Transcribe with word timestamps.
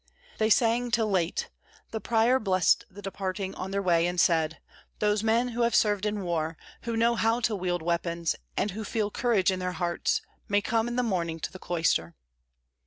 They 0.39 0.49
sang 0.49 0.89
till 0.89 1.11
late; 1.11 1.51
the 1.91 2.01
prior 2.01 2.39
blessed 2.39 2.85
the 2.89 3.03
departing 3.03 3.53
on 3.53 3.69
their 3.69 3.83
way, 3.83 4.07
and 4.07 4.19
said, 4.19 4.57
"Those 4.97 5.21
men 5.21 5.49
who 5.49 5.61
have 5.61 5.75
served 5.75 6.07
in 6.07 6.23
war, 6.23 6.57
who 6.85 6.97
know 6.97 7.13
how 7.13 7.39
to 7.41 7.55
wield 7.55 7.83
weapons 7.83 8.35
and 8.57 8.71
who 8.71 8.83
feel 8.83 9.11
courage 9.11 9.51
in 9.51 9.59
their 9.59 9.73
hearts, 9.73 10.23
may 10.49 10.59
come 10.59 10.87
in 10.87 10.95
the 10.95 11.03
morning 11.03 11.39
to 11.41 11.51
the 11.51 11.59
cloister." 11.59 12.15